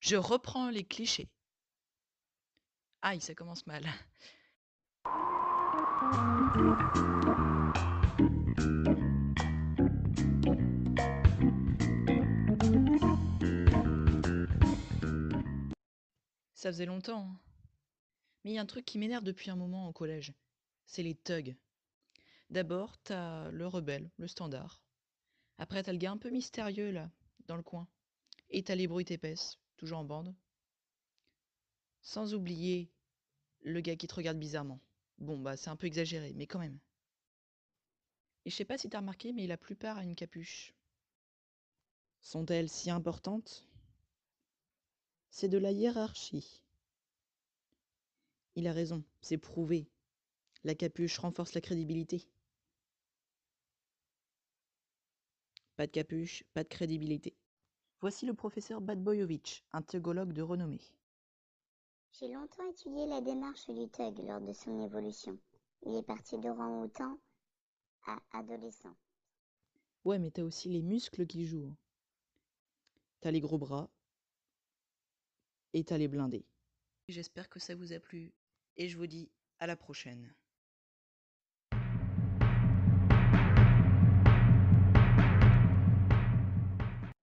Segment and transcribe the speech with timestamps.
[0.00, 1.28] Je reprends les clichés.
[3.02, 3.84] Aïe, ça commence mal.
[16.54, 17.20] Ça faisait longtemps.
[17.30, 17.40] hein.
[18.44, 20.32] Mais il y a un truc qui m'énerve depuis un moment au collège.
[20.86, 21.56] C'est les thugs.
[22.50, 24.82] D'abord, t'as le rebelle, le standard.
[25.58, 27.10] Après, t'as le gars un peu mystérieux, là,
[27.46, 27.86] dans le coin.
[28.50, 30.34] Et t'as les brutes épaisses, toujours en bande.
[32.02, 32.90] Sans oublier
[33.62, 34.80] le gars qui te regarde bizarrement.
[35.18, 36.78] Bon, bah, c'est un peu exagéré, mais quand même.
[38.44, 40.74] Et je sais pas si t'as remarqué, mais la plupart a une capuche.
[42.20, 43.66] Sont-elles si importantes?
[45.30, 46.62] C'est de la hiérarchie.
[48.54, 49.88] Il a raison, c'est prouvé.
[50.64, 52.28] La capuche renforce la crédibilité.
[55.76, 57.36] Pas de capuche, pas de crédibilité.
[58.00, 60.80] Voici le professeur Badboyovitch, un thugologue de renommée.
[62.12, 65.36] J'ai longtemps étudié la démarche du thug lors de son évolution.
[65.84, 67.18] Il est parti d'orang-outan
[68.06, 68.94] à adolescent.
[70.04, 71.74] Ouais, mais t'as aussi les muscles qui jouent.
[73.20, 73.90] T'as les gros bras
[75.72, 76.46] et t'as les blindés.
[77.08, 78.32] J'espère que ça vous a plu
[78.76, 79.28] et je vous dis
[79.58, 80.32] à la prochaine.